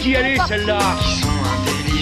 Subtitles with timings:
[0.00, 0.78] qui elle est celle-là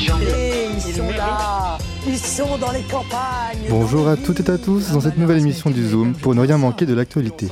[0.01, 5.01] ils sont là Ils sont dans les campagnes Bonjour à toutes et à tous dans
[5.01, 7.49] cette nouvelle émission du Zoom pour ne rien manquer de l'actualité.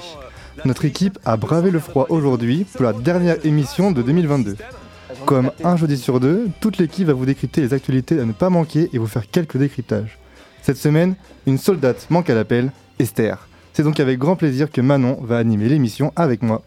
[0.65, 4.57] Notre équipe a bravé le froid aujourd'hui pour la dernière émission de 2022.
[5.25, 8.51] Comme un jeudi sur deux, toute l'équipe va vous décrypter les actualités à ne pas
[8.51, 10.19] manquer et vous faire quelques décryptages.
[10.63, 11.15] Cette semaine,
[11.47, 13.49] une soldate manque à l'appel, Esther.
[13.73, 16.63] C'est donc avec grand plaisir que Manon va animer l'émission avec moi.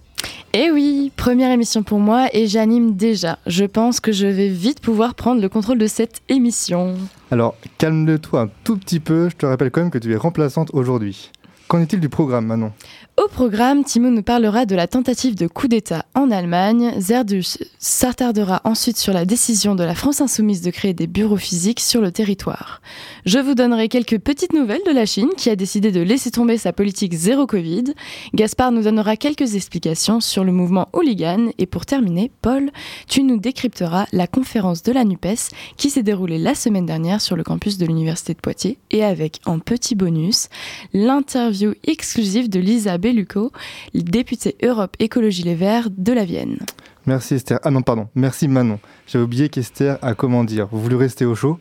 [0.54, 3.38] Eh oui, première émission pour moi et j'anime déjà.
[3.46, 6.96] Je pense que je vais vite pouvoir prendre le contrôle de cette émission.
[7.30, 10.72] Alors, calme-toi un tout petit peu, je te rappelle quand même que tu es remplaçante
[10.74, 11.30] aujourd'hui.
[11.70, 12.74] Qu'en est-il du programme, Manon?
[13.16, 16.94] Au programme, Timo nous parlera de la tentative de coup d'État en Allemagne.
[16.98, 21.80] Zerdus s'attardera ensuite sur la décision de la France insoumise de créer des bureaux physiques
[21.80, 22.82] sur le territoire.
[23.26, 26.58] Je vous donnerai quelques petites nouvelles de la Chine qui a décidé de laisser tomber
[26.58, 27.94] sa politique zéro Covid.
[28.34, 31.50] Gaspard nous donnera quelques explications sur le mouvement hooligan.
[31.60, 32.72] Et pour terminer, Paul,
[33.08, 37.36] tu nous décrypteras la conférence de la NUPES qui s'est déroulée la semaine dernière sur
[37.36, 40.48] le campus de l'Université de Poitiers et avec en petit bonus
[40.94, 43.52] l'interview exclusive de Lisa Bellucco,
[43.94, 46.58] députée Europe Écologie Les Verts de la Vienne.
[47.06, 47.60] Merci Esther.
[47.64, 48.08] Ah non, pardon.
[48.16, 48.80] Merci Manon.
[49.08, 51.60] J'avais oublié qu'Esther a comment dire, voulu rester au chaud?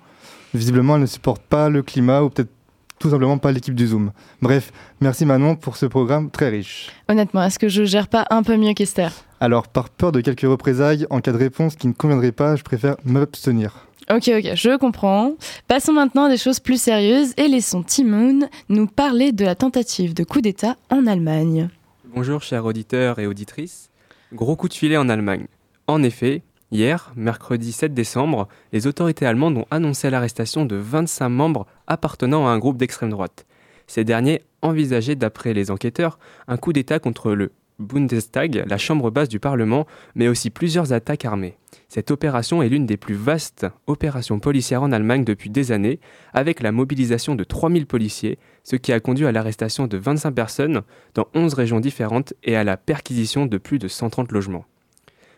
[0.55, 2.51] Visiblement, elle ne supporte pas le climat ou peut-être
[2.99, 4.13] tout simplement pas l'équipe du Zoom.
[4.43, 6.91] Bref, merci Manon pour ce programme très riche.
[7.09, 9.13] Honnêtement, est-ce que je gère pas un peu mieux qu'Esther?
[9.41, 12.63] Alors, par peur de quelques représailles, en cas de réponse qui ne conviendrait pas, je
[12.63, 13.88] préfère m'abstenir.
[14.11, 15.35] Ok, ok, je comprends.
[15.67, 20.15] Passons maintenant à des choses plus sérieuses et laissons Timoun nous parler de la tentative
[20.15, 21.69] de coup d'État en Allemagne.
[22.15, 23.91] Bonjour chers auditeurs et auditrices.
[24.33, 25.47] Gros coup de filet en Allemagne.
[25.89, 31.67] En effet, hier, mercredi 7 décembre, les autorités allemandes ont annoncé l'arrestation de 25 membres
[31.87, 33.45] appartenant à un groupe d'extrême droite.
[33.87, 39.29] Ces derniers envisageaient, d'après les enquêteurs, un coup d'État contre le Bundestag, la chambre basse
[39.29, 41.57] du Parlement, mais aussi plusieurs attaques armées.
[41.89, 46.01] Cette opération est l'une des plus vastes opérations policières en Allemagne depuis des années,
[46.35, 50.83] avec la mobilisation de 3000 policiers, ce qui a conduit à l'arrestation de 25 personnes
[51.15, 54.65] dans 11 régions différentes et à la perquisition de plus de 130 logements.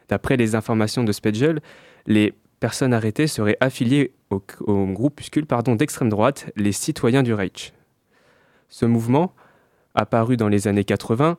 [0.08, 1.60] D'après les informations de Spedgel,
[2.06, 7.72] les personnes arrêtées seraient affiliées au, au groupuscule d'extrême droite, les Citoyens du Reich.
[8.68, 9.34] Ce mouvement,
[9.94, 11.38] apparu dans les années 80,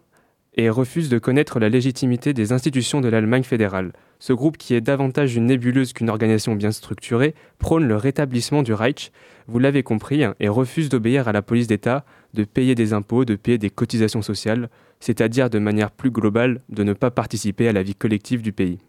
[0.56, 3.94] et refuse de connaître la légitimité des institutions de l'Allemagne fédérale.
[4.20, 8.74] Ce groupe, qui est davantage une nébuleuse qu'une organisation bien structurée, prône le rétablissement du
[8.74, 9.12] Reich,
[9.48, 13.36] vous l'avez compris, et refuse d'obéir à la police d'État, de payer des impôts, de
[13.36, 14.70] payer des cotisations sociales,
[15.00, 18.80] c'est-à-dire de manière plus globale de ne pas participer à la vie collective du pays.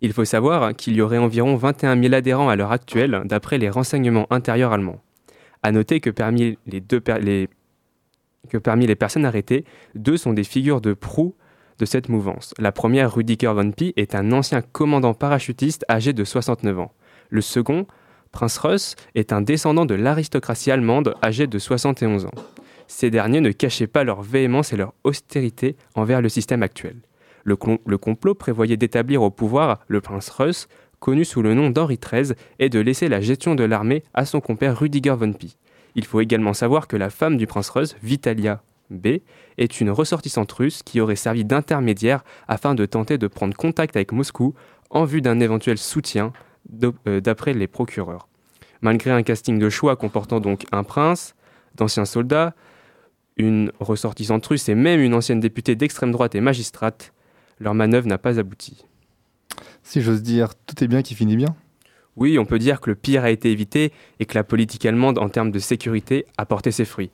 [0.00, 3.68] Il faut savoir qu'il y aurait environ 21 000 adhérents à l'heure actuelle, d'après les
[3.68, 5.00] renseignements intérieurs allemands.
[5.64, 7.48] À noter que parmi les, deux les
[8.48, 11.34] que parmi les personnes arrêtées, deux sont des figures de proue
[11.78, 12.54] de cette mouvance.
[12.58, 16.92] La première, Rudiger von Pi, est un ancien commandant parachutiste âgé de 69 ans.
[17.30, 17.86] Le second,
[18.32, 22.34] Prince Russ, est un descendant de l'aristocratie allemande âgé de 71 ans.
[22.88, 26.96] Ces derniers ne cachaient pas leur véhémence et leur austérité envers le système actuel.
[27.44, 30.68] Le, complot prévoyait d'établir au pouvoir le prince Russ,
[31.00, 34.40] connu sous le nom d'Henri XIII, et de laisser la gestion de l'armée à son
[34.40, 35.56] compère Rudiger von Pi.
[35.98, 39.18] Il faut également savoir que la femme du prince Russ, Vitalia B,
[39.56, 44.12] est une ressortissante russe qui aurait servi d'intermédiaire afin de tenter de prendre contact avec
[44.12, 44.54] Moscou
[44.90, 46.32] en vue d'un éventuel soutien
[47.08, 48.28] euh, d'après les procureurs.
[48.80, 51.34] Malgré un casting de choix comportant donc un prince,
[51.74, 52.54] d'anciens soldats,
[53.36, 57.12] une ressortissante russe et même une ancienne députée d'extrême droite et magistrate,
[57.58, 58.86] leur manœuvre n'a pas abouti.
[59.82, 61.56] Si j'ose dire, tout est bien qui finit bien.
[62.18, 65.18] Oui, on peut dire que le pire a été évité et que la politique allemande
[65.18, 67.12] en termes de sécurité a porté ses fruits.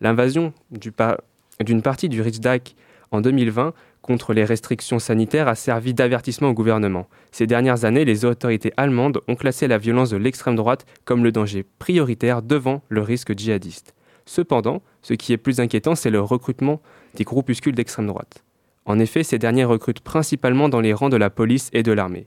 [0.00, 2.62] L'invasion d'une partie du Riksdag
[3.10, 7.06] en 2020 contre les restrictions sanitaires a servi d'avertissement au gouvernement.
[7.32, 11.32] Ces dernières années, les autorités allemandes ont classé la violence de l'extrême droite comme le
[11.32, 13.94] danger prioritaire devant le risque djihadiste.
[14.24, 16.80] Cependant, ce qui est plus inquiétant, c'est le recrutement
[17.14, 18.42] des groupuscules d'extrême droite.
[18.86, 22.26] En effet, ces derniers recrutent principalement dans les rangs de la police et de l'armée.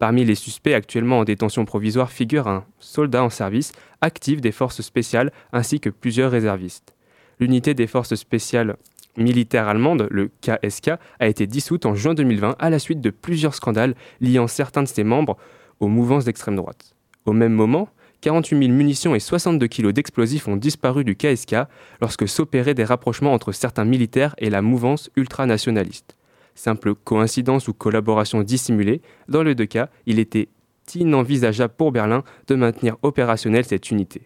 [0.00, 4.80] Parmi les suspects actuellement en détention provisoire figure un soldat en service actif des forces
[4.80, 6.94] spéciales ainsi que plusieurs réservistes.
[7.38, 8.76] L'unité des forces spéciales
[9.18, 13.54] militaires allemandes, le KSK, a été dissoute en juin 2020 à la suite de plusieurs
[13.54, 15.36] scandales liant certains de ses membres
[15.80, 16.96] aux mouvances d'extrême droite.
[17.26, 17.90] Au même moment,
[18.22, 21.56] 48 000 munitions et 62 kg d'explosifs ont disparu du KSK
[22.00, 26.16] lorsque s'opéraient des rapprochements entre certains militaires et la mouvance ultranationaliste
[26.54, 30.48] simple coïncidence ou collaboration dissimulée, dans les deux cas, il était
[30.94, 34.22] inenvisageable pour Berlin de maintenir opérationnelle cette unité.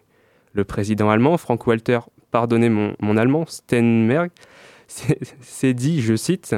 [0.53, 1.99] Le président allemand, Frank-Walter,
[2.31, 4.29] pardonnez mon, allemand, Steinberg,
[4.87, 6.55] s'est dit, je cite,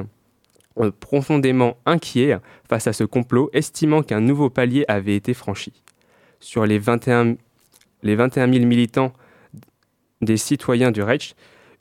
[0.79, 2.37] euh, profondément inquiets
[2.69, 5.83] face à ce complot, estimant qu'un nouveau palier avait été franchi.
[6.39, 7.35] Sur les 21,
[8.03, 9.13] les 21 000 militants
[10.21, 11.35] des citoyens du Reich,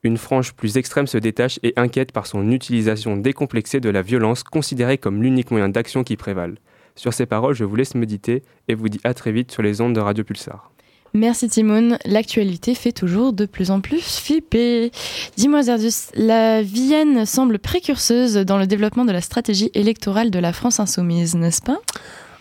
[0.07, 4.43] une frange plus extrême se détache et inquiète par son utilisation décomplexée de la violence,
[4.43, 6.57] considérée comme l'unique moyen d'action qui prévale.
[6.95, 9.81] Sur ces paroles, je vous laisse méditer et vous dis à très vite sur les
[9.81, 10.71] ondes de Radio Pulsar.
[11.13, 11.99] Merci Timon.
[12.05, 14.91] L'actualité fait toujours de plus en plus flipper.
[15.37, 20.53] Dis-moi Zerdus, la Vienne semble précurseuse dans le développement de la stratégie électorale de la
[20.53, 21.81] France insoumise, n'est-ce pas?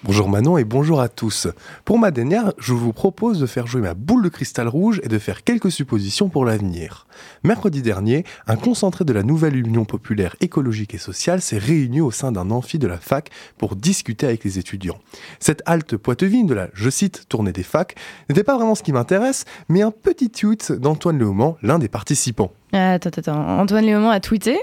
[0.06, 1.48] Bonjour Manon et bonjour à tous.
[1.84, 5.08] Pour ma dernière, je vous propose de faire jouer ma boule de cristal rouge et
[5.08, 7.08] de faire quelques suppositions pour l'avenir.
[7.44, 12.12] Mercredi dernier, un concentré de la nouvelle Union populaire écologique et sociale s'est réuni au
[12.12, 15.00] sein d'un amphi de la fac pour discuter avec les étudiants.
[15.40, 17.96] Cette halte poitevine de la, je cite, tournée des facs,
[18.30, 22.52] n'était pas vraiment ce qui m'intéresse, mais un petit tweet d'Antoine Léaumont, l'un des participants.
[22.74, 24.60] Attends, attends, Antoine Léaumont a tweeté?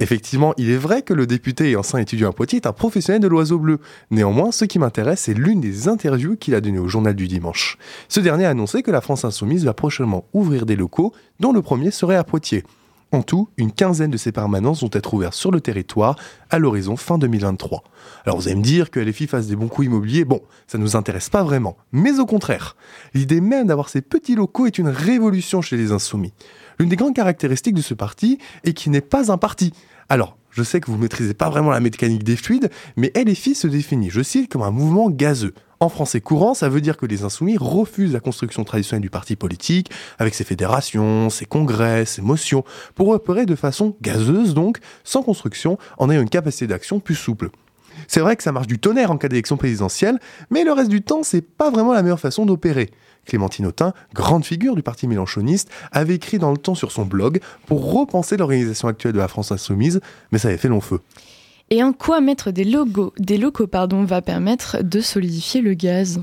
[0.00, 3.20] Effectivement, il est vrai que le député et ancien étudiant à Poitiers est un professionnel
[3.20, 3.80] de l'oiseau bleu.
[4.10, 7.78] Néanmoins, ce qui m'intéresse, c'est l'une des interviews qu'il a données au journal du dimanche.
[8.08, 11.62] Ce dernier a annoncé que la France insoumise va prochainement ouvrir des locaux, dont le
[11.62, 12.62] premier serait à Poitiers.
[13.10, 16.16] En tout, une quinzaine de ces permanences vont être ouvertes sur le territoire
[16.50, 17.82] à l'horizon fin 2023.
[18.26, 20.76] Alors vous allez me dire que les filles fassent des bons coups immobiliers, bon, ça
[20.76, 21.78] ne nous intéresse pas vraiment.
[21.90, 22.76] Mais au contraire,
[23.14, 26.34] l'idée même d'avoir ces petits locaux est une révolution chez les insoumis.
[26.78, 29.72] L'une des grandes caractéristiques de ce parti est qu'il n'est pas un parti.
[30.08, 33.54] Alors, je sais que vous ne maîtrisez pas vraiment la mécanique des fluides, mais LFI
[33.54, 35.54] se définit, je cite, comme un mouvement gazeux.
[35.80, 39.36] En français courant, ça veut dire que les insoumis refusent la construction traditionnelle du parti
[39.36, 42.64] politique, avec ses fédérations, ses congrès, ses motions,
[42.94, 47.50] pour opérer de façon gazeuse donc, sans construction, en ayant une capacité d'action plus souple.
[48.06, 50.18] C'est vrai que ça marche du tonnerre en cas d'élection présidentielle,
[50.50, 52.90] mais le reste du temps, c'est pas vraiment la meilleure façon d'opérer.
[53.26, 57.40] Clémentine Autain, grande figure du parti mélanchoniste, avait écrit dans le temps sur son blog
[57.66, 60.00] pour repenser l'organisation actuelle de la France insoumise,
[60.32, 61.00] mais ça avait fait long feu.
[61.70, 66.20] Et en quoi mettre des, logos, des locaux pardon, va permettre de solidifier le gaz?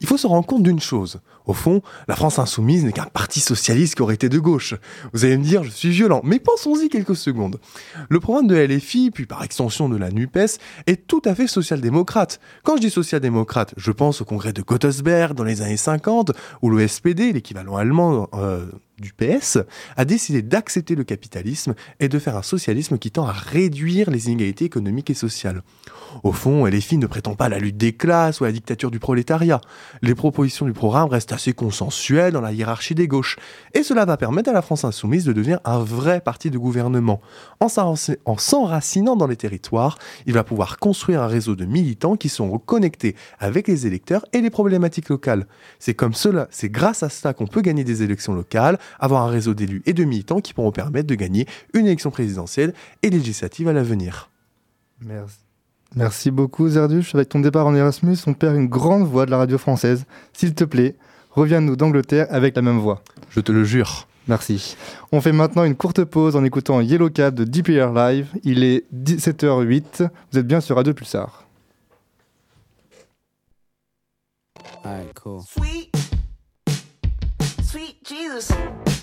[0.00, 1.20] Il faut se rendre compte d'une chose.
[1.46, 4.74] Au fond, la France insoumise n'est qu'un parti socialiste qui aurait été de gauche.
[5.12, 7.60] Vous allez me dire, je suis violent, mais pensons-y quelques secondes.
[8.08, 12.40] Le programme de LFI, puis par extension de la NUPES, est tout à fait social-démocrate.
[12.62, 16.32] Quand je dis social-démocrate, je pense au congrès de Gottesberg dans les années 50,
[16.62, 18.64] où le SPD, l'équivalent allemand euh,
[18.98, 19.58] du PS,
[19.96, 24.28] a décidé d'accepter le capitalisme et de faire un socialisme qui tend à réduire les
[24.28, 25.62] inégalités économiques et sociales.
[26.22, 29.60] Au fond, LFI ne prétend pas la lutte des classes ou la dictature du prolétariat.
[30.00, 33.36] Les propositions du programme restent assez consensuelles dans la hiérarchie des gauches,
[33.72, 37.20] et cela va permettre à la France insoumise de devenir un vrai parti de gouvernement.
[37.60, 42.58] En s'enracinant dans les territoires, il va pouvoir construire un réseau de militants qui sont
[42.58, 45.46] connectés avec les électeurs et les problématiques locales.
[45.78, 49.28] C'est comme cela, c'est grâce à cela qu'on peut gagner des élections locales, avoir un
[49.28, 53.68] réseau d'élus et de militants qui pourront permettre de gagner une élection présidentielle et législative
[53.68, 54.30] à l'avenir.
[55.00, 55.38] Merci.
[55.96, 57.14] Merci beaucoup Zerduche.
[57.14, 60.06] Avec ton départ en Erasmus, on perd une grande voix de la radio française.
[60.32, 60.96] S'il te plaît,
[61.30, 63.02] reviens-nous d'Angleterre avec la même voix.
[63.30, 64.08] Je te le jure.
[64.26, 64.76] Merci.
[65.12, 68.28] On fait maintenant une courte pause en écoutant Yellow Cab de DPR Live.
[68.42, 70.08] Il est 17h08.
[70.32, 71.44] Vous êtes bien sur Radio Pulsar.
[75.14, 75.40] cool.
[75.42, 75.93] Sweet,
[77.74, 78.93] sweet Jesus.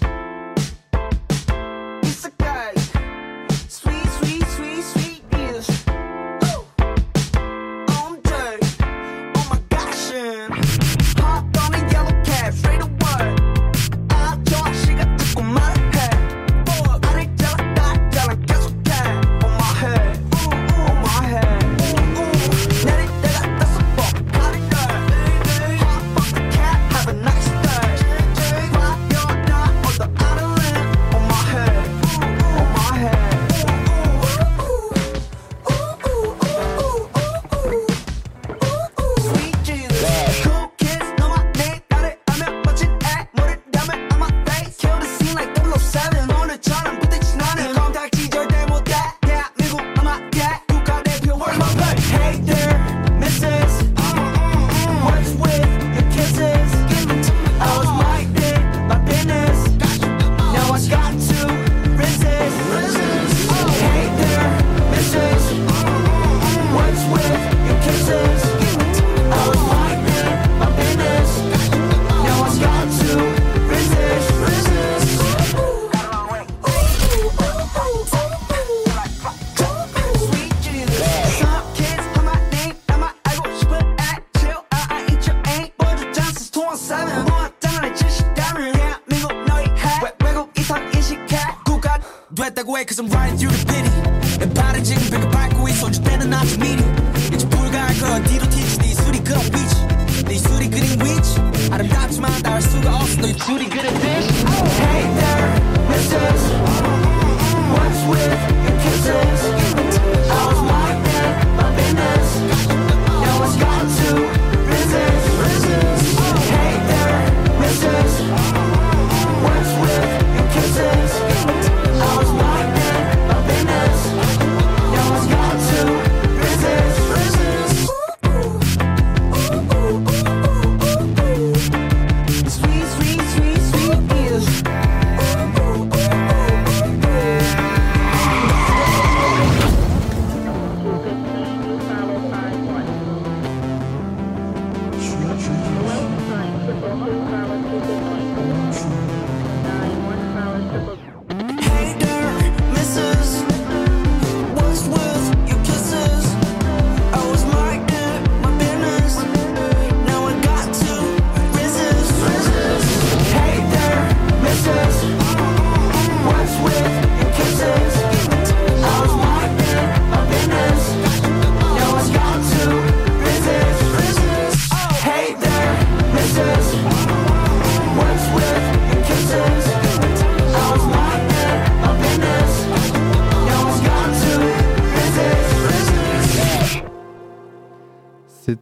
[101.80, 104.44] 아름답지만 닿을 수가 없어 너의 술이 그린 bitch
[104.80, 105.29] Hey there missus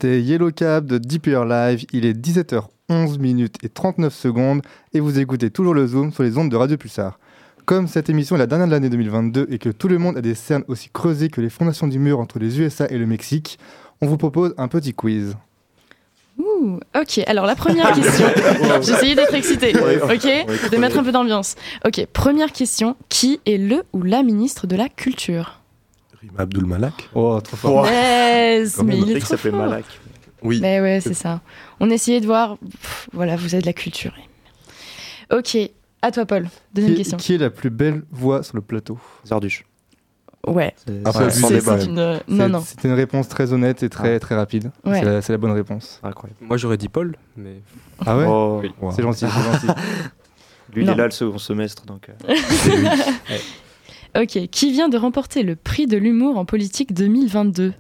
[0.02, 1.84] C'était Yellow Cab de Deeper Live.
[1.92, 4.62] Il est 17h11 minutes et 39 secondes
[4.94, 7.20] et vous écoutez toujours le Zoom sur les ondes de Radio Pulsar.
[7.66, 10.22] Comme cette émission est la dernière de l'année 2022 et que tout le monde a
[10.22, 13.60] des cernes aussi creusées que les fondations du mur entre les USA et le Mexique,
[14.00, 15.36] on vous propose un petit quiz.
[16.38, 18.28] Ouh, ok, alors la première question.
[18.82, 21.56] J'ai essayé d'être excitée, ok De mettre un peu d'ambiance.
[21.86, 22.96] Ok, première question.
[23.10, 25.59] Qui est le ou la ministre de la Culture?
[26.22, 27.86] Rima Abdul Malak Oh, trop fort.
[27.88, 29.60] Yes, Quand mais il est trop s'appelait fort.
[29.60, 29.86] Malak.
[30.42, 30.60] Oui.
[30.62, 31.42] Mais ouais, c'est ça.
[31.80, 32.58] On essayait de voir.
[32.58, 34.14] Pff, voilà, vous avez de la culture.
[35.32, 35.58] Ok,
[36.02, 36.48] à toi, Paul.
[36.74, 37.18] Deuxième Qui, question.
[37.18, 38.98] qui est la plus belle voix sur le plateau?
[39.26, 39.66] Zarduche.
[40.48, 40.74] Ouais.
[40.86, 42.20] C'est Ah, une.
[42.30, 42.62] Non, non.
[42.62, 44.72] C'était une réponse très honnête et très, très rapide.
[44.86, 45.02] Ouais.
[45.22, 46.00] C'est la, bonne réponse.
[46.02, 46.40] Incroyable.
[46.42, 47.62] Moi j'aurais dit Paul, mais
[48.06, 48.26] Ah ouais?
[48.28, 48.72] Oh, Oui.
[48.96, 49.82] C'est gentil, c'est gentil.
[50.74, 52.08] Lui, il est là le second semestre, donc.
[52.10, 52.36] euh,
[54.16, 57.74] Ok, qui vient de remporter le prix de l'humour en politique 2022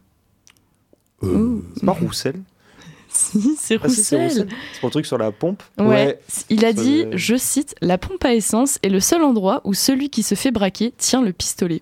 [1.24, 1.59] Euh.
[1.75, 2.36] C'est pas Roussel
[3.09, 4.48] Si, c'est Ah, si, c'est Roussel.
[4.74, 5.63] C'est pour le truc sur la pompe.
[5.79, 5.86] Ouais.
[5.88, 6.19] Ouais.
[6.50, 9.74] Il a dit, euh, je cite, La pompe à essence est le seul endroit où
[9.74, 11.81] celui qui se fait braquer tient le pistolet.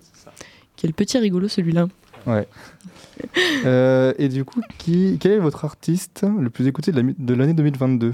[0.76, 1.86] Quel petit rigolo celui-là.
[3.66, 7.16] Euh, et du coup, qui, quel est votre artiste le plus écouté de la mi-
[7.18, 8.12] de l'année 2022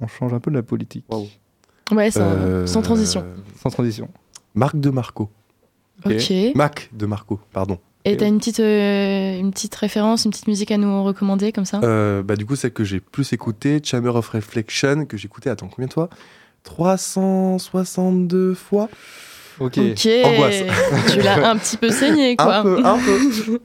[0.00, 1.04] On change un peu de la politique.
[1.10, 1.26] Waouh.
[1.92, 3.22] Ouais, ça, euh, sans transition.
[3.60, 4.08] Sans transition.
[4.54, 5.28] Marc de Marco.
[6.06, 6.14] Ok.
[6.50, 6.54] Ok.
[6.54, 7.78] Mac de Marco, pardon.
[8.08, 11.64] Et t'as une petite, euh, une petite référence, une petite musique à nous recommander comme
[11.64, 11.80] ça?
[11.82, 15.50] Euh, bah, du coup, celle que j'ai plus écoutée, Chamber of Reflection, que j'ai écouté,
[15.50, 16.08] attends, combien de fois?
[16.62, 18.88] 362 fois?
[19.58, 19.78] Ok.
[19.78, 20.62] Angoisse.
[21.12, 22.58] tu l'as un petit peu saigné quoi.
[22.58, 23.60] Un peu, un peu.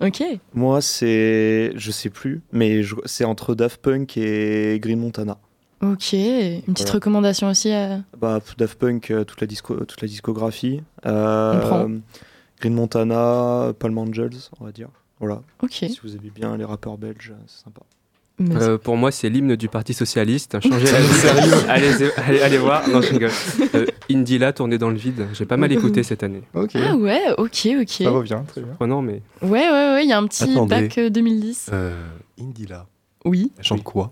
[0.06, 0.22] ok,
[0.54, 1.72] Moi, c'est.
[1.74, 5.38] Je sais plus, mais je- c'est entre Daft Punk et Green Montana.
[5.82, 6.12] Ok.
[6.12, 6.92] Une petite Voilà.
[6.94, 7.70] recommandation aussi.
[7.72, 10.82] à- Bah, Daft Punk, euh, toute la, disco, toute la discographie.
[11.04, 11.90] On Euh, prend.
[12.60, 14.88] Green Montana, Palm Angels, on va dire.
[15.20, 15.42] Voilà.
[15.62, 15.70] Ok.
[15.72, 17.80] Si vous aimez bien les rappeurs belges, c'est sympa.
[18.40, 20.58] Euh, pour moi c'est l'hymne du Parti Socialiste.
[20.60, 21.54] Changez la vie.
[21.68, 22.88] allez, allez, allez voir.
[22.88, 23.30] Non, je rigole.
[23.74, 25.26] Euh, Indila tourné dans le vide.
[25.34, 26.42] J'ai pas mal écouté cette année.
[26.54, 26.70] Ok.
[26.74, 27.88] Ah ouais, ok, ok.
[27.88, 28.74] Ça revient, très bien.
[28.80, 30.68] Oh non, mais Ouais, ouais, ouais, il y a un petit Attendez.
[30.88, 31.70] bac euh, 2010.
[31.72, 31.94] Euh,
[32.40, 32.86] Indila,
[33.24, 33.52] Oui.
[33.58, 34.10] elle chante quoi?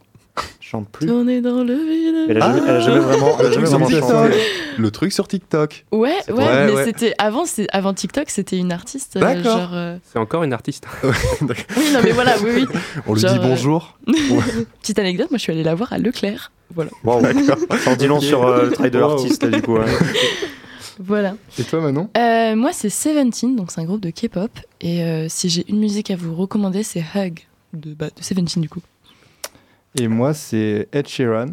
[0.70, 1.06] Chante plus.
[1.06, 2.26] Tourner dans le vide.
[2.30, 4.00] Elle a jamais, elle a jamais vraiment, elle a jamais vraiment chanté.
[4.00, 4.32] TikTok.
[4.78, 5.84] Le truc sur TikTok.
[5.90, 6.84] Ouais, ouais, mais ouais.
[6.84, 9.16] c'était avant, c'est avant TikTok, c'était une artiste.
[9.16, 9.70] euh, D'accord.
[9.74, 10.86] euh, c'est encore une artiste.
[11.42, 12.66] Oui, non, mais voilà, oui, oui.
[13.06, 13.98] On lui dit euh, bonjour.
[14.80, 16.52] Petite anecdote, moi je suis allée la voir à Leclerc.
[16.74, 16.90] Voilà.
[17.04, 18.22] Long Ok.
[18.22, 19.08] sur euh, le travail de Wow.
[19.08, 19.76] l'artiste, du coup.
[19.76, 19.86] hein.
[20.98, 21.34] Voilà.
[21.58, 22.08] Et toi, Manon?
[22.16, 24.50] Euh, moi, c'est Seventeen, donc c'est un groupe de K-pop.
[24.80, 27.40] Et euh, si j'ai une musique à vous recommander, c'est Hug
[27.72, 28.80] de, bah, de Seventeen, du coup.
[29.98, 31.46] Et moi, c'est Ed Sheeran.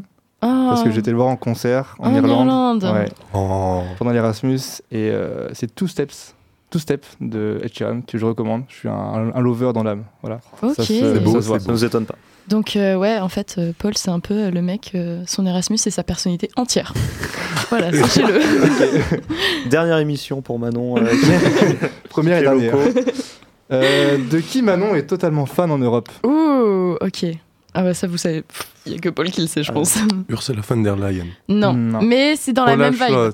[0.43, 2.81] Oh, Parce que j'étais le voir en concert en, En Irlande.
[2.81, 2.83] Irlande.
[2.83, 3.81] Ouais, Oh.
[3.97, 4.59] pendant l'Erasmus.
[4.91, 6.35] Et euh, c'est Two Steps.
[6.69, 8.63] Two Steps de Ed Sheeran que je recommande.
[8.67, 10.03] Je suis un, un lover dans l'âme.
[10.21, 10.39] Voilà.
[10.61, 10.75] Ok.
[10.75, 12.15] Ça se- beau, ça Ça nous étonne pas.
[12.47, 15.45] Donc, euh, ouais, en fait, euh, Paul, c'est un peu euh, le mec, euh, son
[15.45, 16.93] Erasmus, c'est sa personnalité entière.
[17.69, 18.39] voilà, sachez-le.
[19.69, 20.97] Dernière émission pour Manon.
[20.97, 21.01] euh,
[22.09, 22.75] Première et dernière.
[23.71, 26.07] Euh, de qui Manon est totalement fan en Europe?
[26.25, 27.25] Ouh, ok.
[27.73, 28.43] Ah bah ça, vous savez,
[28.85, 29.73] il y a que Paul qui le sait, je Ah.
[29.73, 29.97] pense.
[30.29, 31.27] Ursula von der Leyen.
[31.49, 31.73] non.
[31.73, 32.01] Non.
[32.01, 33.31] mais c'est dans la même vibe.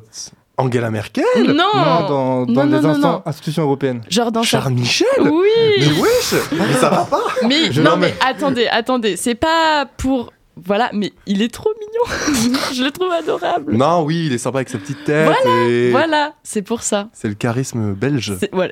[0.55, 3.21] Angela Merkel Non, Non, dans, dans Non, les non, non, instants- non.
[3.25, 4.01] institutions européennes.
[4.09, 4.43] Genre dans.
[4.43, 5.49] Charles Michel Oui
[5.79, 10.31] Mais wesh Mais ça va pas Mais Je non, mais attendez, attendez, c'est pas pour.
[10.55, 12.59] Voilà, mais il est trop mignon.
[12.75, 13.73] Je le trouve adorable.
[13.75, 15.31] Non, oui, il est sympa avec sa petite tête.
[15.67, 17.09] et Voilà, c'est pour ça.
[17.13, 18.33] C'est le charisme belge.
[18.51, 18.71] Voilà,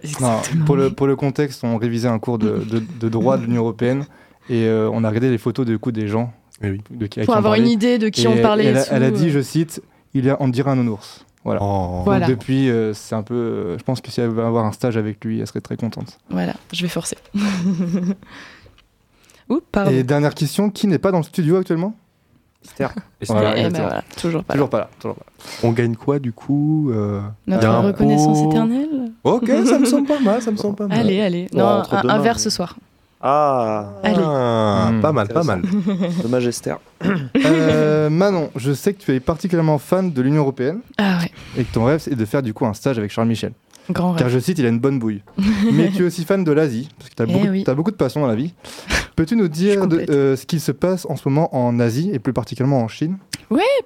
[0.68, 3.62] pour, le, pour le contexte, on révisait un cours de, de- de droit de l'Union
[3.64, 4.06] européenne
[4.50, 6.34] et euh, on a regardé les photos de, coup, des gens
[6.64, 6.82] Eh oui.
[6.92, 8.66] de qui, Pour avoir une idée de qui Et on parlait.
[8.66, 9.32] Elle, a- elle a tout, dit, euh.
[9.34, 9.82] je cite,
[10.14, 11.26] il y a, on dirait un nounours.
[11.44, 11.60] Voilà.
[11.64, 12.02] Oh.
[12.06, 12.28] Voilà.
[12.28, 13.34] Depuis, euh, c'est un peu.
[13.34, 15.76] euh, je pense que si elle veut avoir un stage avec lui, elle serait très
[15.76, 16.20] contente.
[16.30, 17.18] Voilà, je vais forcer.
[19.50, 19.92] Oups, pardon.
[19.92, 21.96] Et dernière question, qui n'est pas dans le studio actuellement?
[22.64, 22.94] Esther.
[23.28, 24.58] Voilà, Eh ben voilà, toujours pas là.
[24.58, 24.90] Toujours pas là.
[25.00, 25.50] Toujours pas là.
[25.64, 28.50] On gagne quoi du coup euh, Notre reconnaissance pot?
[28.52, 29.12] éternelle?
[29.24, 31.00] Ok, ça me semble pas mal, ça me semble pas mal.
[31.00, 31.48] Allez, allez.
[31.54, 32.76] Non, un, verre mais- ce soir.
[33.24, 34.16] Ah, Allez.
[34.20, 35.62] Ah, Hmm, pas mal, pas mal.
[36.24, 36.80] dommage Esther.
[37.46, 41.64] Euh, Manon, je sais que tu es particulièrement fan de l'Union européenne Ah ouais, et
[41.64, 43.54] que ton rêve c'est de faire du coup un stage avec Charles Michel.
[43.90, 44.36] grand Car rêve.
[44.36, 45.22] je cite, il a une bonne bouille.
[45.74, 47.64] Mais tu es aussi fan de l'Asie, parce que tu as, Eh beaucoup, oui.
[47.64, 48.54] t'as beaucoup de passion dans la vie.
[49.16, 52.20] Peux-tu nous dire de, euh, ce qu'il se passe en ce moment en Asie et
[52.20, 53.18] plus particulièrement en Chine?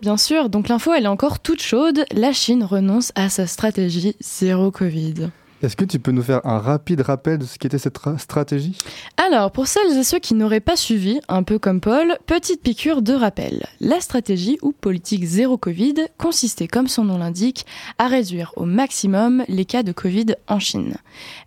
[0.01, 2.06] Bien sûr, donc l'info elle est encore toute chaude.
[2.13, 5.30] La Chine renonce à sa stratégie zéro Covid.
[5.65, 8.77] Est-ce que tu peux nous faire un rapide rappel de ce qu'était cette ra- stratégie?
[9.17, 13.01] Alors, pour celles et ceux qui n'auraient pas suivi, un peu comme Paul, petite piqûre
[13.01, 13.65] de rappel.
[13.79, 17.65] La stratégie ou politique zéro Covid consistait, comme son nom l'indique,
[17.98, 20.98] à réduire au maximum les cas de Covid en Chine.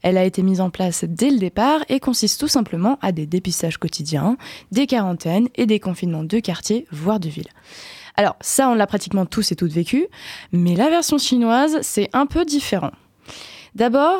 [0.02, 3.26] Elle a été mise en place dès le départ et consiste tout simplement à des
[3.26, 4.36] dépistages quotidiens,
[4.72, 7.48] des quarantaines et des confinements de quartier, voire de ville.
[8.16, 10.08] Alors, ça, on l'a pratiquement tous et toutes vécu,
[10.50, 12.90] mais la version chinoise, c'est un peu différent.
[13.78, 14.18] D'abord,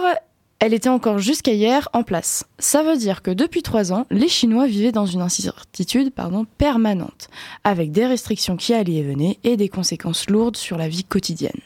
[0.61, 2.45] elle était encore jusqu'à hier en place.
[2.61, 6.13] Ça veut dire que depuis trois ans, les Chinois vivaient dans une incertitude
[6.59, 7.29] permanente,
[7.65, 11.61] avec des restrictions qui allaient et venaient et des conséquences lourdes sur la vie quotidienne.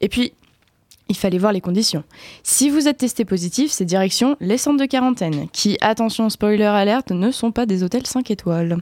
[0.00, 0.32] Et puis,
[1.08, 2.02] il fallait voir les conditions.
[2.42, 7.10] Si vous êtes testé positif, c'est direction les centres de quarantaine, qui, attention spoiler alerte,
[7.10, 8.78] ne sont pas des hôtels 5 étoiles.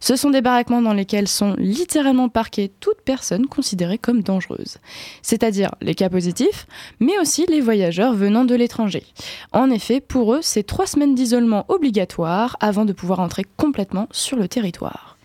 [0.00, 4.78] Ce sont des baraquements dans lesquels sont littéralement parquées toutes personnes considérées comme dangereuses.
[5.22, 6.66] C'est-à-dire les cas positifs,
[6.98, 9.04] mais aussi les voyageurs venant de l'étranger.
[9.52, 14.36] En effet, pour eux, c'est trois semaines d'isolement obligatoire avant de pouvoir entrer complètement sur
[14.38, 15.15] le territoire.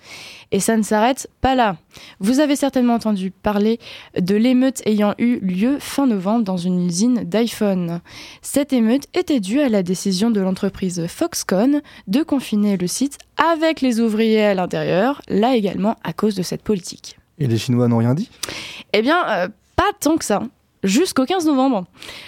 [0.52, 1.78] Et ça ne s'arrête pas là.
[2.20, 3.80] Vous avez certainement entendu parler
[4.20, 8.02] de l'émeute ayant eu lieu fin novembre dans une usine d'iPhone.
[8.42, 13.82] Cette émeute était due à la décision de l'entreprise Foxconn de confiner le site avec
[13.82, 17.18] les ouvriers à l'intérieur, là également à cause de cette politique.
[17.40, 18.30] Et les Chinois n'ont rien dit?
[18.94, 20.44] Eh bien, euh, pas tant que ça.
[20.84, 21.86] Jusqu'au 15 novembre.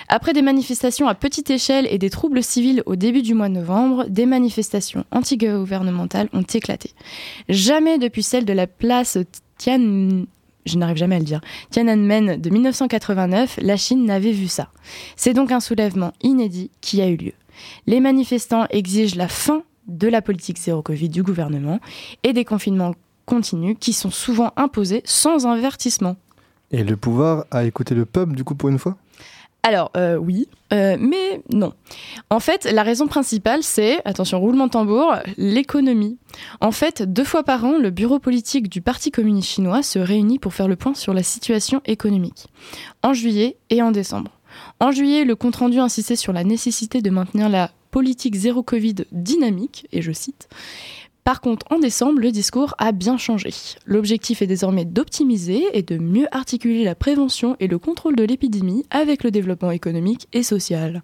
[0.10, 3.56] Après des manifestations à petite échelle et des troubles civils au début du mois de
[3.56, 6.92] novembre, des manifestations anti-gouvernementales ont éclaté.
[7.50, 9.18] Jamais depuis celle de la place
[9.58, 10.26] Tian...
[10.66, 14.70] Tiananmen de 1989, la Chine n'avait vu ça.
[15.18, 17.34] C'est donc un soulèvement inédit qui a eu lieu.
[17.86, 21.80] Les manifestants exigent la fin de la politique zéro Covid du gouvernement
[22.24, 22.94] et des confinements
[23.26, 26.16] continus qui sont souvent imposés sans avertissement.
[26.74, 28.98] Et le pouvoir a écouté le peuple du coup pour une fois?
[29.66, 31.72] Alors, euh, oui, euh, mais non.
[32.30, 36.18] En fait, la raison principale, c'est, attention, roulement de tambour, l'économie.
[36.60, 40.38] En fait, deux fois par an, le bureau politique du Parti communiste chinois se réunit
[40.38, 42.48] pour faire le point sur la situation économique,
[43.04, 44.32] en juillet et en décembre.
[44.82, 49.88] En juillet, le compte-rendu insistait sur la nécessité de maintenir la politique zéro Covid dynamique,
[49.94, 50.50] et je cite,
[51.24, 53.52] par contre, en décembre, le discours a bien changé.
[53.86, 58.86] L'objectif est désormais d'optimiser et de mieux articuler la prévention et le contrôle de l'épidémie
[58.90, 61.02] avec le développement économique et social.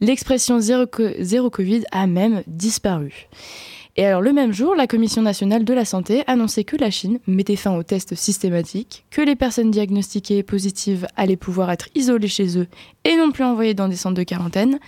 [0.00, 3.28] L'expression zéro, co- zéro Covid a même disparu.
[3.96, 7.20] Et alors le même jour, la Commission nationale de la santé annonçait que la Chine
[7.28, 12.58] mettait fin aux tests systématiques, que les personnes diagnostiquées positives allaient pouvoir être isolées chez
[12.58, 12.66] eux
[13.04, 14.80] et non plus envoyées dans des centres de quarantaine,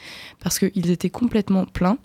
[0.43, 1.99] parce qu'ils étaient complètement pleins,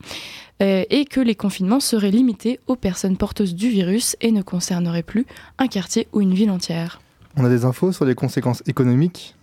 [0.61, 5.01] euh, et que les confinements seraient limités aux personnes porteuses du virus et ne concerneraient
[5.01, 5.25] plus
[5.57, 7.01] un quartier ou une ville entière.
[7.35, 9.35] On a des infos sur les conséquences économiques?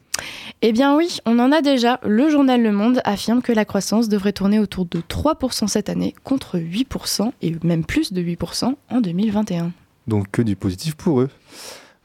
[0.61, 2.01] Eh bien oui, on en a déjà.
[2.05, 6.17] Le journal Le Monde affirme que la croissance devrait tourner autour de 3% cette année
[6.25, 9.71] contre 8% et même plus de 8% en 2021.
[10.09, 11.31] Donc que du positif pour eux.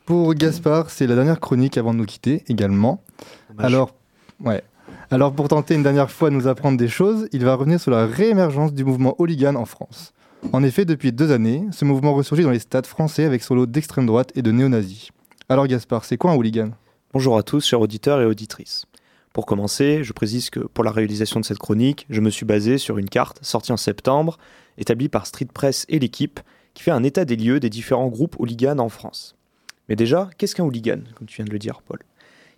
[0.06, 3.02] Pour Gaspard, c'est la dernière chronique avant de nous quitter également.
[3.50, 3.66] Dommage.
[3.66, 3.96] Alors,
[4.42, 4.62] ouais.
[5.10, 7.90] Alors pour tenter une dernière fois de nous apprendre des choses, il va revenir sur
[7.90, 10.14] la réémergence du mouvement hooligan en France.
[10.52, 13.66] En effet, depuis deux années, ce mouvement ressurgit dans les stades français avec son lot
[13.66, 15.10] d'extrême droite et de néo-nazis.
[15.50, 16.70] Alors Gaspard, c'est quoi un hooligan?
[17.14, 18.88] Bonjour à tous, chers auditeurs et auditrices.
[19.34, 22.80] Pour commencer, je précise que pour la réalisation de cette chronique, je me suis basé
[22.80, 24.40] sur une carte sortie en septembre,
[24.80, 26.40] établie par Street Press et l'équipe,
[26.74, 29.36] qui fait un état des lieux des différents groupes hooligans en France.
[29.90, 32.00] Mais déjà, qu'est-ce qu'un hooligan, comme tu viens de le dire, Paul?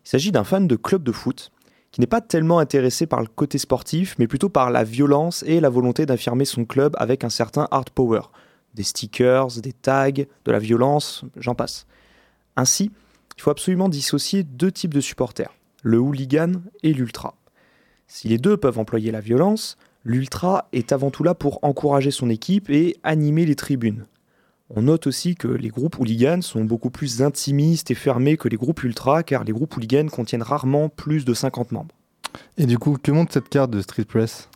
[0.05, 1.51] Il s'agit d'un fan de club de foot
[1.91, 5.59] qui n'est pas tellement intéressé par le côté sportif, mais plutôt par la violence et
[5.59, 8.21] la volonté d'affirmer son club avec un certain hard power.
[8.73, 11.87] Des stickers, des tags, de la violence, j'en passe.
[12.55, 12.93] Ainsi,
[13.37, 17.35] il faut absolument dissocier deux types de supporters, le hooligan et l'ultra.
[18.07, 22.29] Si les deux peuvent employer la violence, l'ultra est avant tout là pour encourager son
[22.29, 24.05] équipe et animer les tribunes.
[24.69, 28.57] On note aussi que les groupes hooligans sont beaucoup plus intimistes et fermés que les
[28.57, 31.93] groupes ultra, car les groupes hooligans contiennent rarement plus de 50 membres.
[32.57, 34.49] Et du coup, que montre cette carte de Street Press?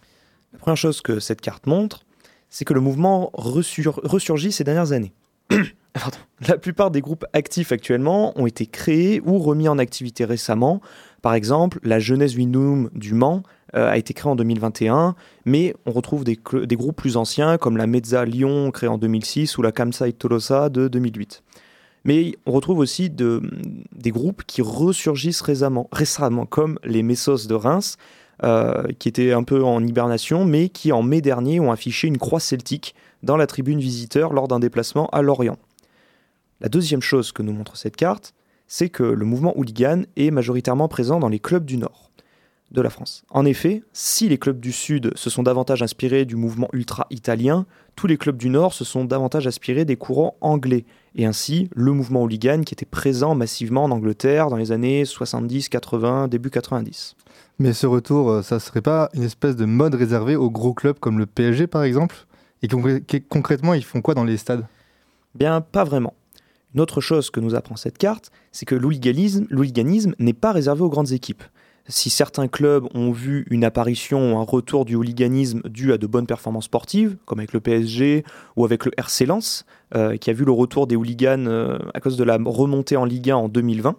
[0.53, 2.05] La première chose que cette carte montre,
[2.49, 5.13] c'est que le mouvement ressur- ressurgit ces dernières années.
[6.47, 10.81] La plupart des groupes actifs actuellement ont été créés ou remis en activité récemment.
[11.21, 13.43] Par exemple, la Jeunesse Windum du Mans
[13.75, 17.87] euh, a été créée en 2021, mais on retrouve des, groupes plus anciens comme la
[17.87, 21.43] Mezza Lyon créée en 2006 ou la Kamsai Tolosa de 2008.
[22.05, 23.41] Mais on retrouve aussi de-
[23.93, 27.97] des groupes qui ressurgissent récemment, récemment comme les Messos de Reims,
[28.43, 32.17] euh, qui étaient un peu en hibernation, mais qui en mai dernier ont affiché une
[32.17, 35.57] croix celtique dans la tribune visiteur lors d'un déplacement à Lorient.
[36.61, 38.33] La deuxième chose que nous montre cette carte,
[38.67, 42.11] c'est que le mouvement hooligan est majoritairement présent dans les clubs du Nord
[42.71, 43.23] de la France.
[43.29, 48.07] En effet, si les clubs du Sud se sont davantage inspirés du mouvement ultra-italien, tous
[48.07, 52.21] les clubs du Nord se sont davantage inspirés des courants anglais, et ainsi le mouvement
[52.21, 57.15] hooligan qui était présent massivement en Angleterre dans les années 70, 80, début 90.
[57.57, 60.99] Mais ce retour, euh, ça serait pas une espèce de mode réservé aux gros clubs
[60.99, 62.15] comme le PSG par exemple?
[62.61, 62.67] Et
[63.29, 64.65] concrètement, ils font quoi dans les stades?
[65.33, 66.13] Bien, pas vraiment.
[66.73, 70.89] Une autre chose que nous apprend cette carte, c'est que l'hooliganisme n'est pas réservé aux
[70.89, 71.43] grandes équipes.
[71.87, 76.05] Si certains clubs ont vu une apparition ou un retour du hooliganisme dû à de
[76.05, 78.23] bonnes performances sportives, comme avec le PSG
[78.55, 81.99] ou avec le RC Lens, euh, qui a vu le retour des hooligans euh, à
[81.99, 83.95] cause de la remontée en Ligue 1 en 2020,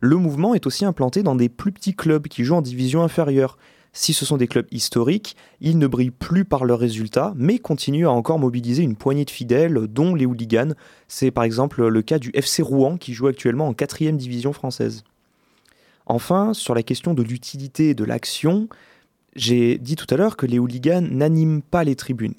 [0.00, 3.56] le mouvement est aussi implanté dans des plus petits clubs qui jouent en division inférieure.
[3.92, 8.06] Si ce sont des clubs historiques, ils ne brillent plus par leurs résultats, mais continuent
[8.06, 10.74] à encore mobiliser une poignée de fidèles, dont les hooligans.
[11.08, 15.02] C'est par exemple le cas du FC Rouen qui joue actuellement en 4 division française.
[16.06, 18.68] Enfin, sur la question de l'utilité de l'action,
[19.34, 22.34] j'ai dit tout à l'heure que les hooligans n'animent pas les tribunes.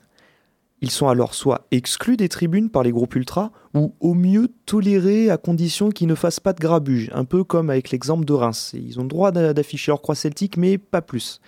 [0.82, 5.30] Ils sont alors soit exclus des tribunes par les groupes ultras, ou au mieux tolérés
[5.30, 8.72] à condition qu'ils ne fassent pas de grabuge, un peu comme avec l'exemple de Reims.
[8.74, 11.40] Ils ont le droit d'a- d'afficher leur croix celtique, mais pas plus.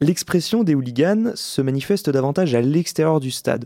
[0.00, 3.64] L'expression des hooligans se manifeste davantage à l'extérieur du stade.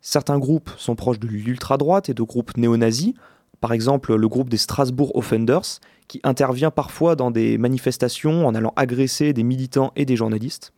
[0.00, 3.14] Certains groupes sont proches de l'ultra-droite et de groupes néo-nazis,
[3.60, 8.72] par exemple le groupe des Strasbourg Offenders, qui intervient parfois dans des manifestations en allant
[8.76, 10.72] agresser des militants et des journalistes.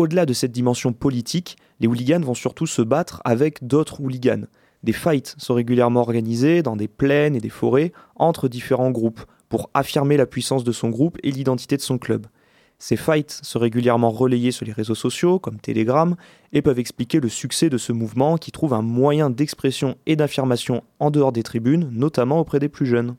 [0.00, 4.46] Au-delà de cette dimension politique, les hooligans vont surtout se battre avec d'autres hooligans.
[4.82, 9.68] Des fights sont régulièrement organisés dans des plaines et des forêts entre différents groupes pour
[9.74, 12.28] affirmer la puissance de son groupe et l'identité de son club.
[12.78, 16.16] Ces fights sont régulièrement relayés sur les réseaux sociaux comme Telegram
[16.54, 20.82] et peuvent expliquer le succès de ce mouvement qui trouve un moyen d'expression et d'affirmation
[20.98, 23.16] en dehors des tribunes, notamment auprès des plus jeunes.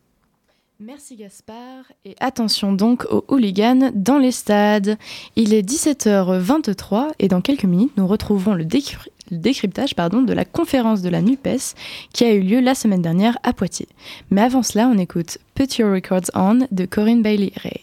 [0.83, 1.83] Merci Gaspard.
[2.05, 4.97] Et attention donc aux hooligans dans les stades.
[5.35, 10.43] Il est 17h23 et dans quelques minutes, nous retrouverons le, décry- le décryptage de la
[10.43, 11.75] conférence de la NUPES
[12.13, 13.89] qui a eu lieu la semaine dernière à Poitiers.
[14.31, 17.81] Mais avant cela, on écoute Put Your Records On de Corinne Bailey Ray.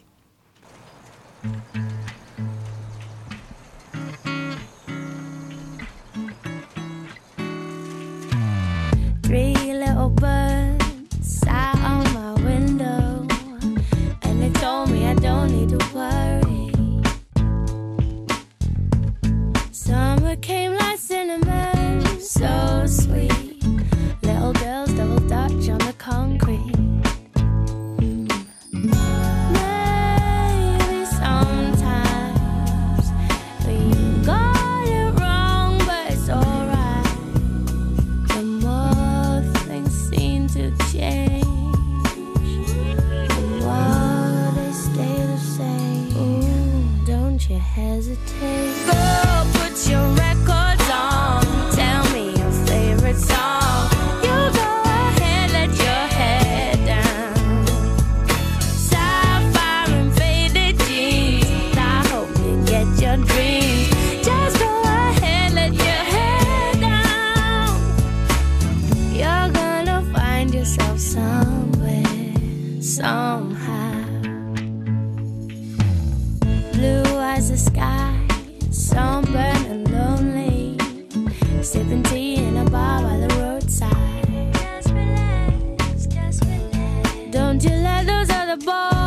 [81.68, 84.54] Sipping tea in a bar by the roadside.
[84.54, 87.30] Just relax, just relax.
[87.30, 88.97] Don't you let those other boys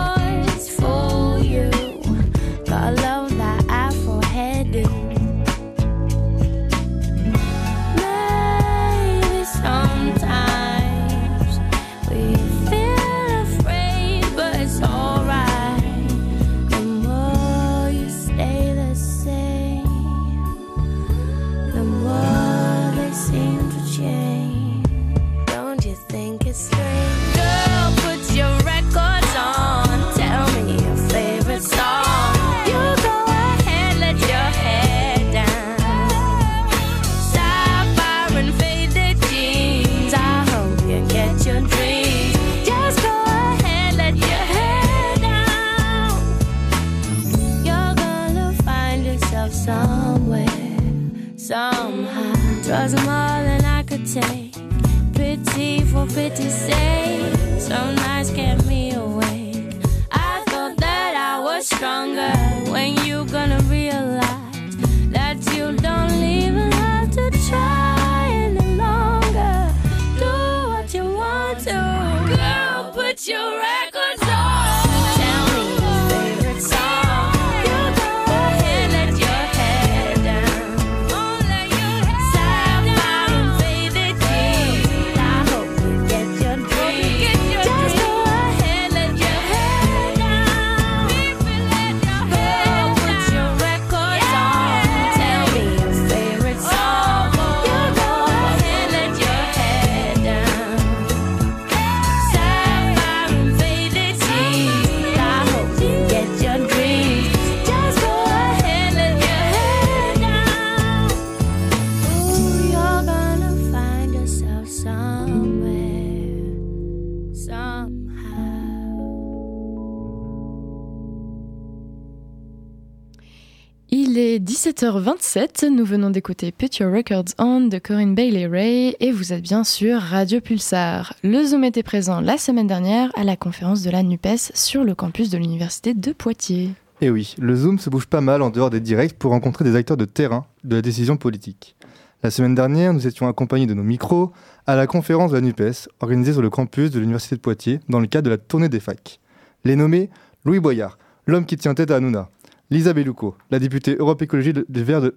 [124.61, 129.41] 17h27, nous venons d'écouter Put Your Records On de Corinne Bailey Ray et vous êtes
[129.41, 131.15] bien sûr Radio Pulsar.
[131.23, 134.93] Le Zoom était présent la semaine dernière à la conférence de la NUPES sur le
[134.93, 136.75] campus de l'université de Poitiers.
[137.01, 139.75] Et oui, le Zoom se bouge pas mal en dehors des directs pour rencontrer des
[139.75, 141.75] acteurs de terrain de la décision politique.
[142.21, 144.31] La semaine dernière, nous étions accompagnés de nos micros
[144.67, 147.99] à la conférence de la NUPES organisée sur le campus de l'université de Poitiers dans
[147.99, 149.19] le cadre de la tournée des facs.
[149.65, 150.11] Les nommés
[150.45, 152.29] Louis Boyard, l'homme qui tient tête à Hanouna,
[152.71, 155.15] Lisa Bellucco, la députée Europe Écologie de- des Verts de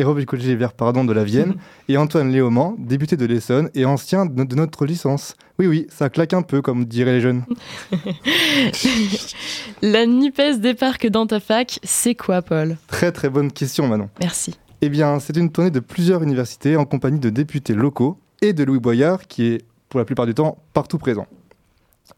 [0.00, 1.56] Europe Écologie Verts pardon, de la Vienne,
[1.88, 5.34] et Antoine Léaumont, député de l'Essonne et ancien de, de notre licence.
[5.58, 7.42] Oui, oui, ça claque un peu, comme diraient les jeunes.
[9.82, 12.76] La NUPES débarque dans ta fac, c'est quoi Paul?
[12.86, 14.08] Très très bonne question, Manon.
[14.20, 14.56] Merci.
[14.80, 18.62] Eh bien, c'est une tournée de plusieurs universités en compagnie de députés locaux et de
[18.64, 21.26] Louis Boyard, qui est pour la plupart du temps partout présent.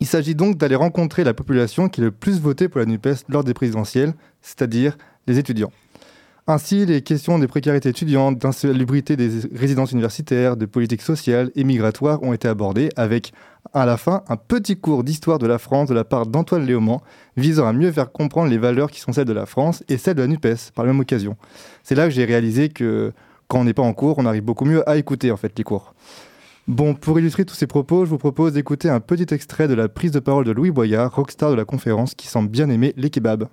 [0.01, 3.25] Il s'agit donc d'aller rencontrer la population qui est le plus votée pour la NUPES
[3.29, 5.73] lors des présidentielles, c'est-à-dire les étudiants.
[6.47, 12.23] Ainsi, les questions des précarités étudiantes, d'insalubrité des résidences universitaires, de politique sociale et migratoire
[12.25, 13.33] ont été abordées avec,
[13.73, 17.01] à la fin, un petit cours d'histoire de la France de la part d'Antoine Léaumont,
[17.37, 20.17] visant à mieux faire comprendre les valeurs qui sont celles de la France et celles
[20.17, 21.37] de la NUPES, par la même occasion.
[21.85, 23.13] C'est là que j'ai réalisé que
[23.47, 25.65] quand on n'est pas en cours, on arrive beaucoup mieux à écouter en fait les
[25.65, 25.95] cours.
[26.67, 29.89] Bon, pour illustrer tous ces propos, je vous propose d'écouter un petit extrait de la
[29.89, 33.11] prise de parole de Louis Boyard, rockstar de la conférence, qui semble bien aimer les
[33.11, 33.49] kebabs.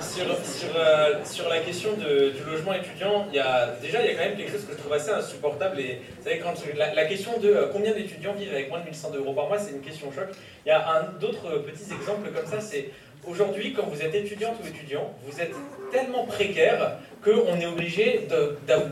[0.00, 4.10] Sur, sur, euh, sur la question du logement étudiant, il y a, déjà il y
[4.10, 5.80] a quand même quelque chose que je trouve assez insupportable.
[5.80, 9.14] Et, vous savez, quand la, question de euh, combien d'étudiants vivent avec moins de 1100
[9.16, 10.28] euros par mois, c'est une question choc.
[10.64, 12.60] Il y a d'autres euh, petits exemples comme ça.
[12.60, 12.90] C'est
[13.26, 15.54] aujourd'hui, quand vous êtes étudiante ou étudiant, vous êtes
[15.90, 18.28] tellement précaire qu'on est obligé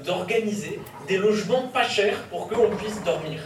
[0.04, 3.40] d'organiser des logements pas chers pour qu'on puisse dormir.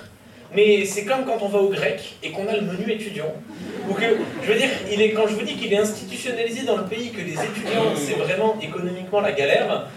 [0.54, 3.32] Mais c'est comme quand on va au grec et qu'on a le menu étudiant.
[3.88, 4.04] Ou que,
[4.42, 7.10] je veux dire, il est, quand je vous dis qu'il est institutionnalisé dans le pays,
[7.10, 9.88] que les étudiants, c'est vraiment économiquement la galère,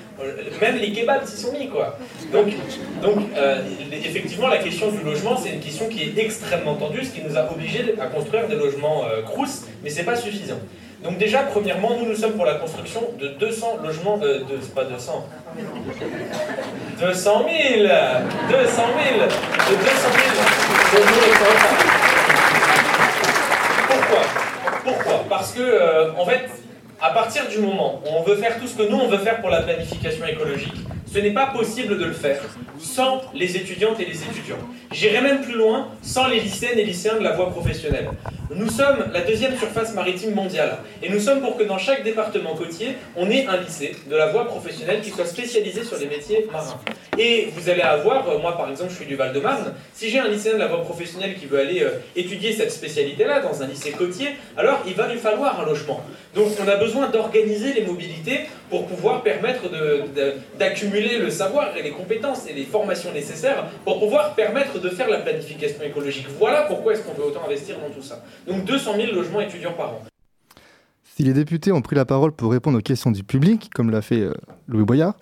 [0.61, 1.97] même les kebabs s'y sont mis, quoi.
[2.31, 2.47] Donc,
[3.01, 7.11] donc euh, effectivement, la question du logement, c'est une question qui est extrêmement tendue, ce
[7.11, 10.59] qui nous a obligés à construire des logements euh, crous, mais c'est pas suffisant.
[11.03, 15.25] Donc déjà, premièrement, nous, nous sommes pour la construction de 200 logements, c'est pas 200,
[16.99, 17.95] 200 000 200 000
[18.49, 18.83] De 200
[20.11, 21.47] 000 logements.
[23.87, 24.21] Pourquoi?
[24.83, 25.25] Pourquoi?
[25.29, 26.49] Parce que, euh, en fait,
[27.01, 29.39] à partir du moment où on veut faire tout ce que nous, on veut faire
[29.39, 30.73] pour la planification écologique,
[31.11, 32.41] ce n'est pas possible de le faire
[32.77, 34.57] sans les étudiantes et les étudiants.
[34.91, 38.09] J'irai même plus loin, sans les lycéennes et lycéens de la voie professionnelle.
[38.51, 42.55] Nous sommes la deuxième surface maritime mondiale, et nous sommes pour que dans chaque département
[42.55, 46.47] côtier, on ait un lycée de la voie professionnelle qui soit spécialisé sur les métiers
[46.51, 46.79] marins.
[47.19, 50.27] Et vous allez avoir, euh, moi par exemple je suis du Val-de-Marne, si j'ai un
[50.27, 53.91] lycéen de la voie professionnelle qui veut aller euh, étudier cette spécialité-là dans un lycée
[53.91, 56.01] côtier, alors il va lui falloir un logement.
[56.33, 59.63] Donc on a besoin d'organiser les mobilités pour pouvoir permettre
[60.57, 65.09] d'accumuler le savoir et les compétences et les formations nécessaires pour pouvoir permettre de faire
[65.09, 66.27] la planification écologique.
[66.37, 68.23] Voilà pourquoi est-ce qu'on veut autant investir dans tout ça.
[68.47, 70.03] Donc 200 000 logements étudiants par an.
[71.15, 74.01] Si les députés ont pris la parole pour répondre aux questions du public, comme l'a
[74.01, 74.33] fait euh,
[74.69, 75.15] Louis Boyard,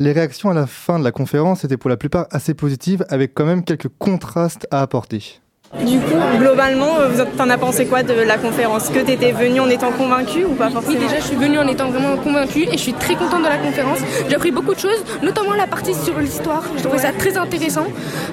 [0.00, 3.34] les réactions à la fin de la conférence étaient pour la plupart assez positives, avec
[3.34, 5.40] quand même quelques contrastes à apporter.
[5.80, 9.58] Du coup, globalement, euh, vous- t'en as pensé quoi de la conférence Que t'étais venu
[9.60, 12.62] en étant convaincu ou pas Oui, forcément déjà, je suis venue en étant vraiment convaincue
[12.70, 13.98] et je suis très contente de la conférence.
[14.28, 16.62] J'ai appris beaucoup de choses, notamment la partie sur l'histoire.
[16.76, 17.86] Je trouvais ça très intéressant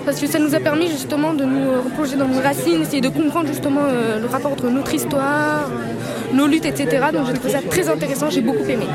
[0.06, 3.02] parce que ça nous a permis justement de nous euh, replonger dans nos racines, essayer
[3.02, 5.68] de comprendre justement euh, le rapport entre notre histoire,
[6.34, 7.08] nos luttes, etc.
[7.12, 8.86] Donc j'ai trouvé ça très intéressant, j'ai beaucoup aimé.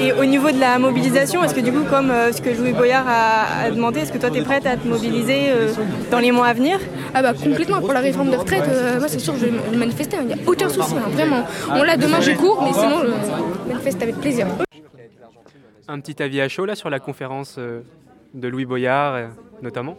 [0.00, 3.04] Et au niveau de la mobilisation, est-ce que du coup, comme ce que Louis Boyard
[3.06, 5.50] a, demandé, est-ce que toi t'es prête à te mobiliser
[6.10, 6.78] dans les mois à venir?
[7.14, 9.50] Ah bah complètement, pour la réforme des retraites, euh, moi c'est sûr que je vais
[9.50, 11.44] me manifester, il n'y a aucun souci, hein, vraiment.
[11.66, 14.46] Bon là demain j'ai cours, mais sinon je manifeste avec plaisir.
[15.88, 17.80] Un petit avis à chaud là sur la conférence euh,
[18.32, 19.26] de Louis Boyard euh,
[19.60, 19.96] notamment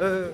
[0.00, 0.30] Euh,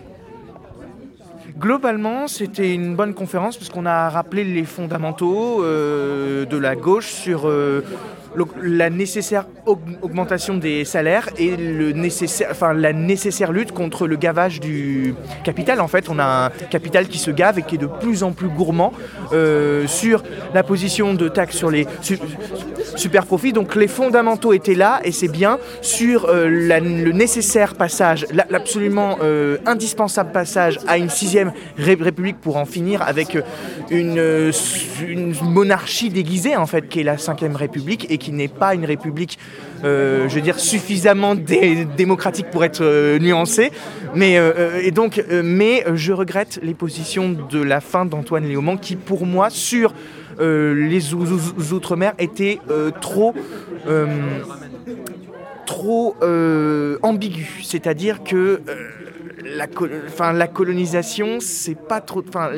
[1.58, 7.48] Globalement, c'était une bonne conférence puisqu'on a rappelé les fondamentaux euh, de la gauche sur
[7.48, 7.82] euh,
[8.62, 14.16] la nécessaire aug- augmentation des salaires et le nécessaire, enfin, la nécessaire lutte contre le
[14.16, 15.80] gavage du capital.
[15.80, 18.32] En fait, on a un capital qui se gave et qui est de plus en
[18.32, 18.92] plus gourmand
[19.32, 20.22] euh, sur
[20.54, 22.18] la position de taxe sur les su-
[22.96, 23.52] super profits.
[23.52, 29.18] Donc les fondamentaux étaient là et c'est bien sur euh, le nécessaire passage, la- l'absolument
[29.22, 33.38] euh, indispensable passage à une sixième ré- république pour en finir avec
[33.90, 34.50] une,
[35.06, 38.84] une monarchie déguisée en fait qui est la cinquième république et qui n'est pas une
[38.84, 39.38] république
[39.84, 43.70] euh, je veux dire suffisamment dé- démocratique pour être euh, nuancée.
[44.14, 48.96] Mais euh, et donc mais je regrette les positions de la fin d'Antoine Léaumont qui
[48.96, 49.94] pour moi sur
[50.40, 53.34] les ou- ou- outre-mer étaient euh, trop
[55.66, 56.16] trop
[57.02, 58.60] ambigu, c'est-à-dire que
[59.56, 59.66] la,
[60.06, 62.50] enfin, la colonisation, c'est pas trop, enfin,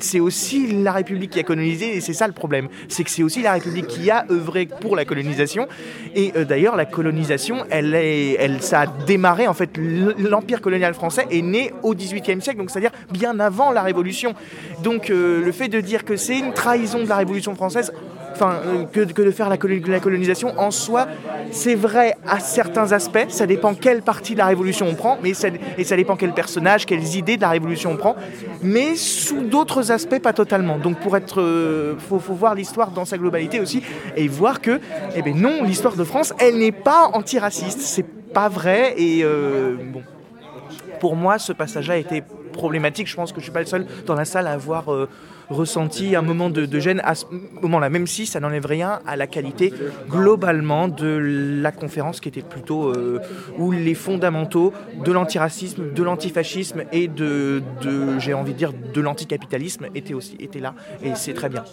[0.00, 3.22] c'est aussi la République qui a colonisé et c'est ça le problème, c'est que c'est
[3.22, 5.66] aussi la République qui a œuvré pour la colonisation
[6.14, 10.94] et euh, d'ailleurs la colonisation, elle est, elle, ça a démarré en fait l'empire colonial
[10.94, 14.34] français est né au XVIIIe siècle, donc c'est-à-dire bien avant la Révolution.
[14.82, 17.92] Donc euh, le fait de dire que c'est une trahison de la Révolution française
[18.42, 21.06] euh, que, de faire la, colo- la colonisation en soi,
[21.50, 25.34] c'est vrai à certains aspects, ça dépend quelle partie de la révolution on prend, mais
[25.34, 28.16] ça, et ça dépend quel personnage, quelles idées de la révolution on prend,
[28.62, 30.78] mais sous d'autres aspects pas totalement.
[30.78, 33.82] Donc pour être, euh, faut, voir l'histoire dans sa globalité aussi
[34.16, 34.80] et voir que,
[35.16, 39.76] eh ben non, l'histoire de France, elle n'est pas antiraciste, c'est pas vrai et euh,
[39.92, 40.02] bon
[41.00, 42.22] pour moi, ce passage-là été
[42.54, 43.06] problématique.
[43.06, 45.08] Je pense que je suis pas le seul dans la salle à avoir euh,
[45.50, 47.26] ressenti un moment de, gêne à ce
[47.60, 49.72] moment-là, même si ça n'enlève rien à la qualité
[50.08, 53.20] globalement de la conférence qui était plutôt euh,
[53.58, 54.72] où les fondamentaux
[55.04, 60.36] de l'antiracisme, de l'antifascisme et de, de j'ai envie de dire, de l'anticapitalisme étaient aussi
[60.40, 61.64] étaient là et c'est très bien.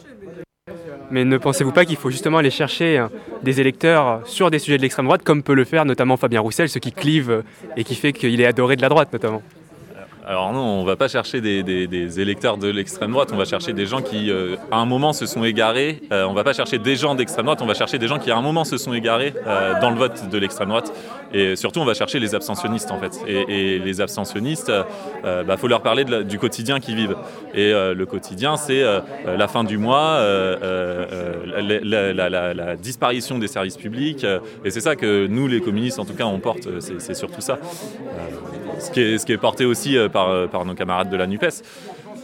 [1.10, 3.08] Mais ne pensez-vous pas qu'il faut justement aller chercher euh,
[3.44, 6.70] des électeurs sur des sujets de l'extrême droite, comme peut le faire notamment Fabien Roussel,
[6.70, 7.44] ce qui clive
[7.76, 9.41] et qui fait qu'il est adoré de la droite notamment?
[10.26, 13.88] Alors non, on va pas chercher des, électeurs de l'extrême droite, on va chercher des
[13.88, 16.00] gens qui, euh, à un moment, se sont égarés.
[16.12, 18.30] Euh, on va pas chercher des gens d'extrême droite, on va chercher des gens qui,
[18.30, 20.94] à un moment, se sont égarés euh, dans le vote de l'extrême droite.
[21.34, 23.20] Et surtout, on va chercher les abstentionnistes, en fait.
[23.28, 27.16] Et, les abstentionnistes, euh, bah, faut leur parler du quotidien qu'ils vivent.
[27.54, 28.84] Et le quotidien, c'est
[29.26, 30.20] la fin du mois,
[31.58, 34.26] la, disparition des services publics.
[34.66, 36.68] et c'est ça que nous, les communistes, en tout cas, on porte.
[36.80, 37.58] C'est surtout ça.
[38.80, 41.28] Ce, qui est, ce qui est porté aussi par, euh, par nos camarades de la
[41.28, 41.63] NUPES.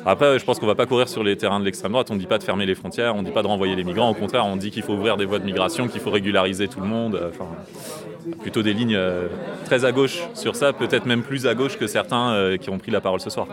[0.06, 2.10] Après, je pense qu'on va pas courir sur les terrains de l'extrême droite.
[2.12, 3.84] On ne dit pas de fermer les frontières, on ne dit pas de renvoyer les
[3.84, 4.10] migrants.
[4.10, 6.80] Au contraire, on dit qu'il faut ouvrir des voies de migration, qu'il faut régulariser tout
[6.80, 7.16] le monde.
[7.16, 7.48] euh, Enfin,
[8.42, 9.28] plutôt des lignes euh,
[9.66, 12.92] très à gauche sur ça, peut-être même plus à gauche que certains qui ont pris
[12.92, 13.48] la parole ce soir.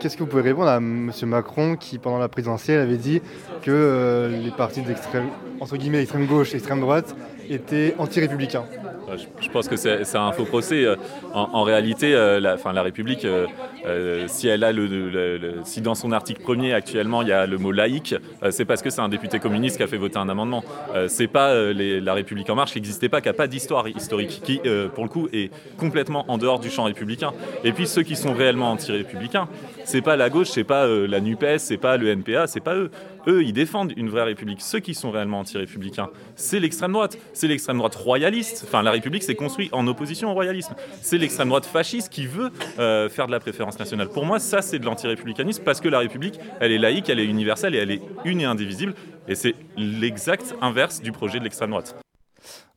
[0.00, 1.12] Qu'est-ce que vous pouvez répondre à M.
[1.26, 3.22] Macron qui, pendant la présidentielle, avait dit
[3.62, 5.28] que les partis d'extrême,
[5.60, 7.14] entre guillemets, extrême gauche, extrême droite
[7.48, 8.64] étaient anti-républicains
[9.08, 10.84] Euh, Je pense que c'est un faux procès.
[10.84, 10.96] Euh,
[11.32, 17.46] En, réalité, euh, la, République, euh, si dans son article premier actuellement il y a
[17.46, 18.14] le mot laïque,
[18.50, 20.64] c'est parce que c'est un député communiste qui a fait voter un amendement.
[21.06, 24.60] C'est pas la République en marche qui n'existait pas, qui a pas d'histoire historique, qui
[24.94, 27.32] pour le coup est complètement en dehors du champ républicain.
[27.64, 29.48] Et puis ceux qui sont réellement anti-républicains,
[29.84, 32.90] c'est pas la gauche, c'est pas la Nupes, c'est pas le NPA, c'est pas eux.
[33.26, 34.60] Eux, ils défendent une vraie République.
[34.60, 37.18] Ceux qui sont réellement anti-républicains, c'est l'extrême droite.
[37.32, 38.64] C'est l'extrême droite royaliste.
[38.66, 40.74] Enfin, la République s'est construite en opposition au royalisme.
[41.02, 44.08] C'est l'extrême droite fasciste qui veut euh, faire de la préférence nationale.
[44.08, 47.26] Pour moi, ça, c'est de l'anti-républicanisme parce que la République, elle est laïque, elle est
[47.26, 48.94] universelle et elle est une et indivisible.
[49.26, 51.96] Et c'est l'exact inverse du projet de l'extrême droite.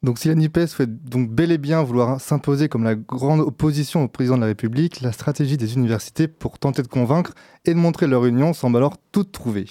[0.04, 4.08] Donc si la souhaite donc bel et bien vouloir s'imposer comme la grande opposition au
[4.08, 7.34] président de la République, la stratégie des universités pour tenter de convaincre
[7.66, 9.68] et de montrer leur union semble alors toute trouvée.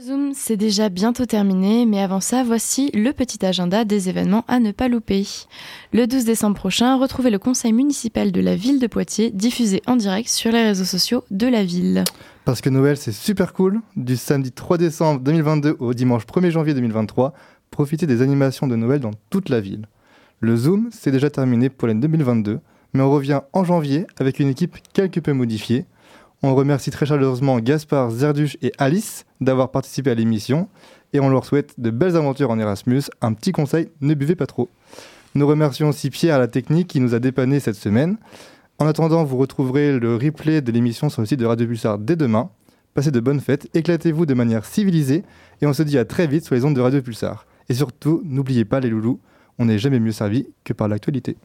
[0.00, 4.58] Zoom, c'est déjà bientôt terminé, mais avant ça, voici le petit agenda des événements à
[4.58, 5.26] ne pas louper.
[5.92, 9.96] Le 12 décembre prochain, retrouvez le conseil municipal de la ville de Poitiers, diffusé en
[9.96, 12.04] direct sur les réseaux sociaux de la ville.
[12.46, 13.82] Parce que Noël, c'est super cool.
[13.94, 17.34] Du samedi 3 décembre 2022 au dimanche 1er janvier 2023,
[17.70, 19.86] profitez des animations de Noël dans toute la ville.
[20.38, 22.60] Le Zoom, c'est déjà terminé pour l'année 2022,
[22.94, 25.84] mais on revient en janvier avec une équipe quelque peu modifiée.
[26.42, 30.70] On remercie très chaleureusement Gaspard, Zerduche et Alice d'avoir participé à l'émission
[31.12, 33.02] et on leur souhaite de belles aventures en Erasmus.
[33.20, 34.70] Un petit conseil, ne buvez pas trop.
[35.34, 38.16] Nous remercions aussi Pierre à la technique qui nous a dépanné cette semaine.
[38.78, 42.16] En attendant, vous retrouverez le replay de l'émission sur le site de Radio Pulsar dès
[42.16, 42.48] demain.
[42.94, 45.24] Passez de bonnes fêtes, éclatez-vous de manière civilisée
[45.60, 47.44] et on se dit à très vite sur les ondes de Radio Pulsar.
[47.68, 49.20] Et surtout, n'oubliez pas les loulous,
[49.58, 51.36] on n'est jamais mieux servi que par l'actualité.